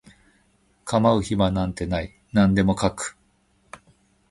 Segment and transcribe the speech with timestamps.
[0.83, 3.17] 構う暇なんてない何でも描く